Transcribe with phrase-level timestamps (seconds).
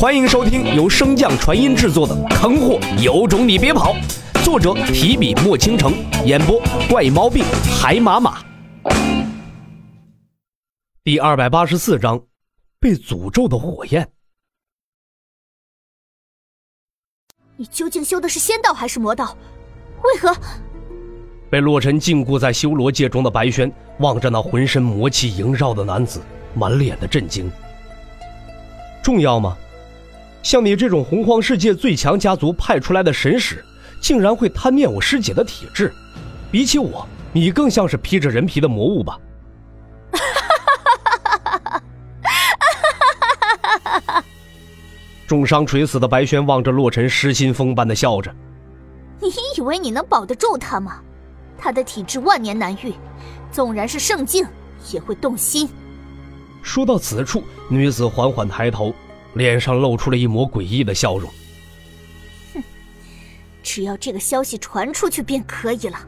[0.00, 3.92] 欢迎收听由升降传音制作的《坑货有种你别跑》，
[4.42, 5.92] 作者提笔墨倾城，
[6.24, 6.58] 演播
[6.88, 7.44] 怪猫病
[7.78, 8.42] 海马马。
[11.04, 12.18] 第二百八十四章，
[12.80, 14.08] 被诅咒的火焰。
[17.58, 19.36] 你究竟修的是仙道还是魔道？
[20.02, 20.34] 为何？
[21.50, 26.22] 被洛尘禁锢在修罗界中的白轩望着那浑身魔气萦绕的男子，
[26.54, 27.52] 满脸的震惊。
[29.02, 29.54] 重要吗？
[30.42, 33.64] 像你这种洪荒世界最强家族派出来的神使，
[34.00, 35.92] 竟然会贪念我师姐的体质？
[36.50, 39.18] 比起我，你更像是披着人皮的魔物吧？
[45.26, 48.34] 重伤垂死的白轩望着洛尘，失心疯般的笑着。
[49.20, 51.00] 你以为你能保得住他吗？
[51.56, 52.94] 他的体质万年难遇，
[53.52, 54.44] 纵然是圣境
[54.90, 55.68] 也会动心。
[56.62, 58.92] 说到此处，女子缓缓抬头。
[59.34, 61.30] 脸上露出了一抹诡异的笑容。
[62.54, 62.62] 哼，
[63.62, 65.98] 只要这个消息传出去便可以了。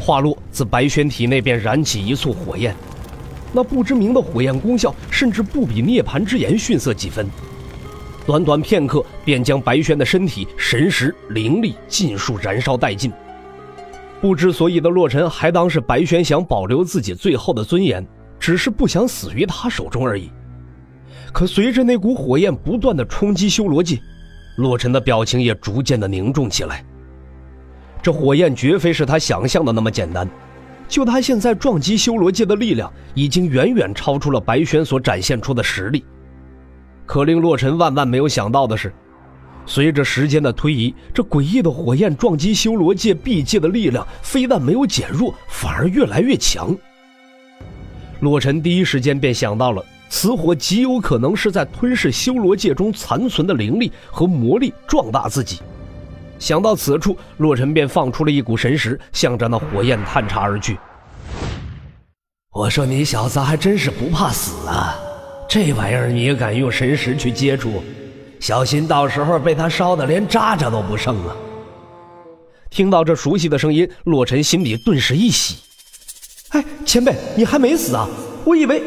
[0.00, 2.74] 话落，自白轩体内便燃起一簇火焰，
[3.52, 7.26] 那不知名的火焰功效甚至不比涅槃之炎逊色几分。
[8.24, 13.12] 短短片刻，便将白轩的身体、神识、灵力尽数燃烧殆尽。
[14.20, 18.04] 不知所以的洛尘还当是白轩想保留自己最后的尊严，
[18.40, 20.30] 只是不想死于他手中而已。
[21.32, 23.98] 可随着那股火焰不断的冲击修罗界，
[24.56, 26.84] 洛尘的表情也逐渐的凝重起来。
[28.02, 30.28] 这火焰绝非是他想象的那么简单，
[30.88, 36.04] 就他现在撞击修罗界的力量，已经远远超出了白轩所展现出的实力。
[37.04, 38.92] 可令洛尘万万没有想到的是，
[39.66, 46.74] 随着时间的推移，这诡异的火焰撞击修罗界地界的力量，非但没有减弱，反而越来越强。
[48.20, 49.84] 洛尘第一时间便想到了。
[50.08, 55.60] 此火极有可能是在吞噬修罗界中残存的灵力和魔力，壮大自己。
[56.38, 60.78] 想到此处，洛尘便放出了一股神识，向着那火焰探查而去。
[62.52, 64.96] 我说你小子还真是不怕死啊！
[65.48, 67.82] 这玩意儿你也敢用神识去接触？
[68.40, 71.36] 小心到时候被他烧的连渣渣都不剩啊！
[72.70, 75.56] 听到这熟悉的声音，洛尘心里顿时一喜。
[76.50, 78.06] 哎，前辈，你还没死啊？
[78.44, 78.82] 我以为……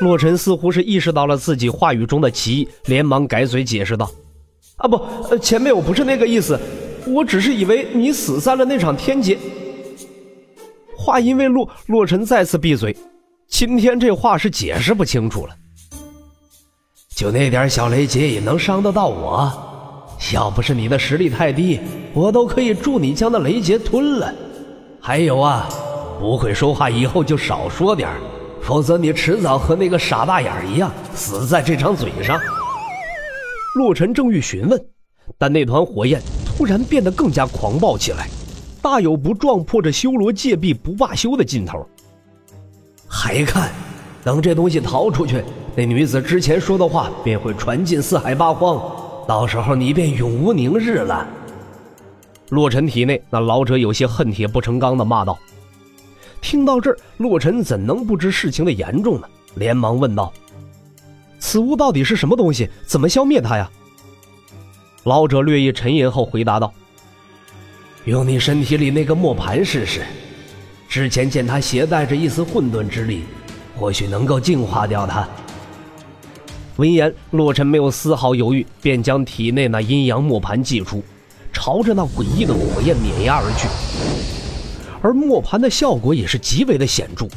[0.00, 4.10] 洛尘似乎是意识到了自己话语中的歧义，连忙改嘴解释道
[4.76, 6.58] ：“啊不，前辈，我不是那个意思，
[7.06, 9.38] 我只是以为你死在了那场天劫。”
[10.96, 12.96] 话音未落，洛尘再次闭嘴。
[13.48, 15.54] 今天这话是解释不清楚了。
[17.16, 19.50] 就那点小雷劫也能伤得到我？
[20.34, 21.80] 要不是你的实力太低，
[22.12, 24.32] 我都可以助你将那雷劫吞了。
[25.00, 25.68] 还有啊，
[26.20, 28.20] 不会说话以后就少说点儿。
[28.68, 32.38] 否则你迟早和那个傻大眼一样死在这张嘴上。
[33.74, 34.78] 洛尘正欲询问，
[35.38, 38.28] 但那团火焰突然变得更加狂暴起来，
[38.82, 41.88] 大有不撞破这修罗界壁不罢休的劲头。
[43.08, 43.70] 还看，
[44.22, 45.42] 等这东西逃出去，
[45.74, 48.78] 那女子之前说的话便会传进四海八荒，
[49.26, 51.26] 到时候你便永无宁日了。
[52.50, 55.38] 洛尘体内那老者有些恨铁不成钢的骂道。
[56.40, 59.28] 听到这儿，洛尘怎能不知事情的严重呢？
[59.54, 60.32] 连忙问道
[61.40, 62.68] ：“此物到底是什么东西？
[62.86, 63.68] 怎么消灭它呀？”
[65.04, 66.72] 老者略一沉吟后回答道
[68.04, 70.02] ：“用你身体里那个磨盘试试，
[70.88, 73.22] 之前见他携带着一丝混沌之力，
[73.76, 75.26] 或许能够净化掉它。”
[76.76, 81.02] 闻言，洛尘没有丝毫犹豫，便将体内那阴阳磨盘祭出，
[81.52, 84.37] 朝着那诡异的火焰碾压而去。
[85.00, 87.28] 而磨盘的效果也是极为的显著，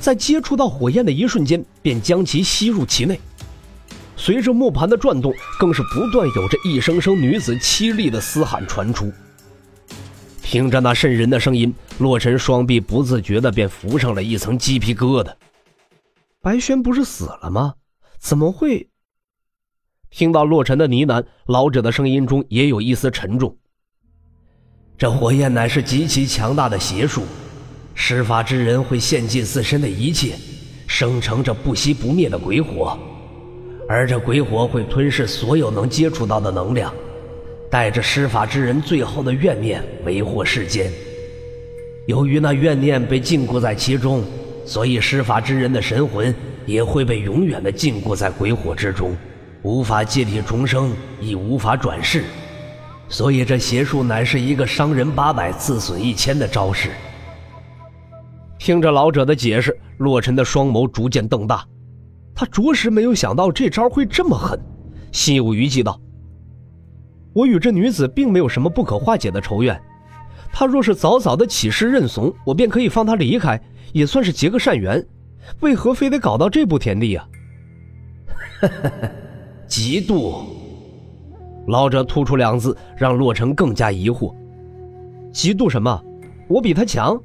[0.00, 3.20] 在接触到火焰的一瞬间，便将其吸入其内。
[4.16, 9.12] 随着磨盘的转动，更是不断有着一声声女子凄厉的嘶喊传出。
[10.42, 15.32] 听着那渗人的声音，洛尘双臂不自觉的便浮上了一层鸡皮疙瘩。
[16.40, 17.74] 白轩不是死了吗？
[18.18, 18.88] 怎么会？
[20.08, 23.56] 听到洛尘的呢喃，老者的声音中也有一丝沉重。
[24.98, 27.24] 这火焰乃是极其强大的邪术，
[27.94, 30.34] 施法之人会献尽自身的一切，
[30.86, 32.98] 生成这不熄不灭的鬼火，
[33.86, 36.90] 而这鬼火会吞噬所有能接触到的能量，
[37.70, 40.90] 带着施法之人最后的怨念为祸世间。
[42.06, 44.24] 由于那怨念被禁锢在其中，
[44.64, 46.34] 所以施法之人的神魂
[46.64, 49.14] 也会被永远的禁锢在鬼火之中，
[49.60, 50.90] 无法借体重生，
[51.20, 52.24] 亦无法转世。
[53.08, 56.90] 所以，这邪术乃是一个伤人八百、自损一千的招式。
[58.58, 61.64] 听着老者的解释，洛尘的双眸逐渐瞪大，
[62.34, 64.60] 他着实没有想到这招会这么狠，
[65.12, 66.00] 心有余悸道
[67.32, 69.80] ：“我与这女子并没有什么不可化解的仇怨，
[70.52, 73.60] 她若是早早的起誓认怂，我便可以放她离开，
[73.92, 75.06] 也算是结个善缘。
[75.60, 77.28] 为何非得搞到这步田地啊？”
[79.68, 80.65] 嫉妒。
[81.66, 84.34] 老者吐出两字，让洛尘更加疑惑：
[85.32, 86.02] 嫉妒什么？
[86.48, 87.20] 我比他强？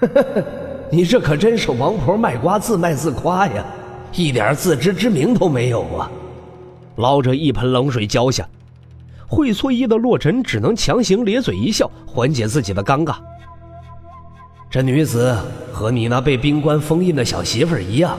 [0.90, 3.64] 你这可真是王婆卖瓜，自卖自夸呀！
[4.12, 6.10] 一点自知之明都没有啊！
[6.96, 8.48] 老者一盆冷水浇下，
[9.26, 13.16] 会错意的洛尘只能强行咧嘴一笑，缓解自己的尴尬。
[14.70, 15.36] 这女子
[15.72, 18.18] 和你那被冰棺封印的小媳妇一样，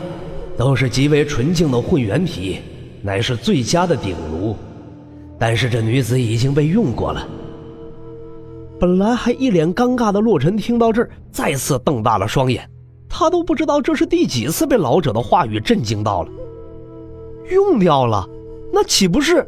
[0.57, 2.59] 都是极为纯净的混元体，
[3.01, 4.55] 乃是最佳的鼎炉。
[5.37, 7.27] 但是这女子已经被用过了。
[8.79, 12.69] 本来还一脸尴尬的洛尘听到这儿，再次瞪大了双眼。
[13.07, 16.29] 他都不知道这是第几次被老者的话语震惊到了。
[17.49, 18.27] 用掉了，
[18.73, 19.47] 那岂不是？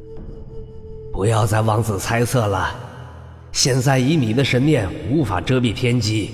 [1.12, 2.70] 不要再妄自猜测了。
[3.52, 6.30] 现在以你的神念无法遮蔽天机，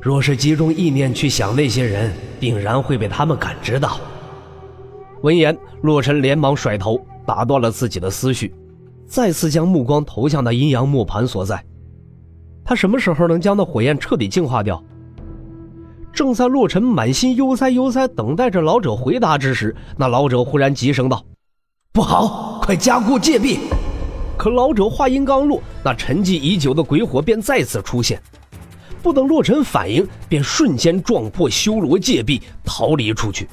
[0.00, 3.98] 若是集中意念去想那些人，定然会被他们感知到。
[5.22, 8.54] 闻言，洛尘连忙甩头，打断了自己的思绪，
[9.06, 11.62] 再次将目光投向那阴阳磨盘所在。
[12.64, 14.82] 他什么时候能将那火焰彻底净化掉？
[16.12, 21.22] 正在洛尘满心悠哉悠哉等待着老者回答之时，那老者忽然急声道
[21.92, 23.58] ：“不好，快加固戒壁！”
[24.38, 28.20] 可老者话音刚落，那沉寂已久的鬼火便再次出现。
[29.02, 33.46] 不等洛尘反应，便瞬间撞破修罗戒壁，逃离出去。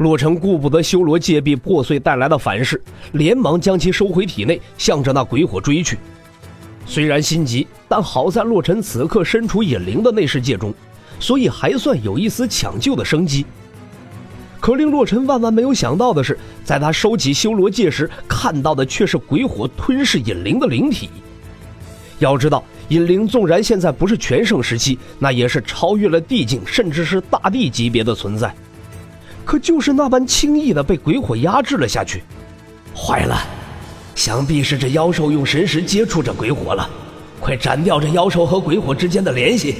[0.00, 2.80] 洛尘顾不得修罗戒壁破碎带来的反噬，
[3.12, 5.98] 连忙将其收回体内，向着那鬼火追去。
[6.86, 10.72] 虽然心急，但好在洛尘此刻身处隐灵的内世界中。
[11.18, 13.44] 所以还算有一丝抢救的生机。
[14.58, 21.10] 可令洛尘万万没有想到的是，在他收起修罗戒时，看到的却是鬼火吞噬隐灵的灵体。
[22.20, 28.54] 要知道，隐灵纵然现在不是全盛时期，那也是超越了地境，甚至是大地级别的存在。
[29.50, 32.22] 可就是那般轻易的被鬼火压制了下去。
[32.94, 33.36] 坏了，
[34.14, 36.88] 想必是这妖兽用神识接触这鬼火了。
[37.40, 39.74] 快斩掉这妖兽和鬼火之间的联系！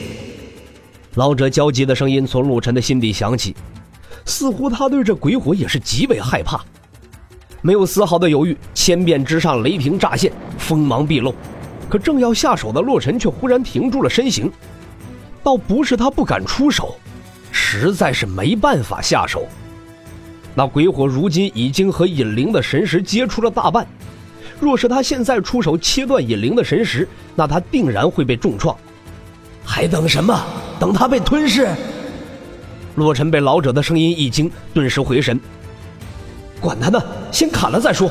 [1.15, 3.55] 老者焦急的声音从陆晨的心底响起，
[4.25, 6.61] 似乎他对这鬼火也是极为害怕，
[7.63, 11.33] 没有丝毫的犹豫，千变之上，雷霆乍现，锋芒毕露。
[11.89, 14.51] 可正要下手的洛尘却忽然停住了身形，
[15.45, 16.97] 倒不是他不敢出手，
[17.71, 19.47] 实在是没办法下手。
[20.57, 23.87] 那鬼火如今已经和尹灵的神识接触了大半，
[24.59, 28.77] 若是他现在出手切断尹灵的神识，那他定然会被重创。
[29.65, 30.45] 还等什么？
[30.81, 31.69] 等他被吞噬。
[32.97, 35.39] 洛尘被老者的声音一惊，顿时回神。
[36.61, 37.01] 管他呢，
[37.31, 38.11] 先砍了再说。